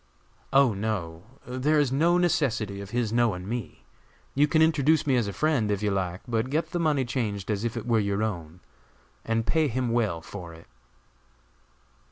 "Oh, 0.51 0.73
no; 0.73 1.25
there 1.45 1.79
is 1.79 1.91
no 1.91 2.17
necessity 2.17 2.81
of 2.81 2.89
his 2.89 3.13
knowing 3.13 3.47
me. 3.47 3.83
You 4.33 4.47
can 4.47 4.63
introduce 4.63 5.05
me 5.05 5.15
as 5.15 5.27
a 5.27 5.31
friend, 5.31 5.69
if 5.69 5.83
you 5.83 5.91
like, 5.91 6.21
but 6.27 6.49
get 6.49 6.71
the 6.71 6.79
money 6.79 7.05
changed 7.05 7.51
as 7.51 7.63
if 7.63 7.77
it 7.77 7.85
were 7.85 7.99
your 7.99 8.23
own, 8.23 8.61
and 9.23 9.45
pay 9.45 9.67
him 9.67 9.89
well 9.91 10.19
for 10.19 10.55
it." 10.55 10.65